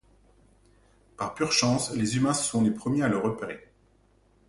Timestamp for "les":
1.93-2.17, 2.63-2.71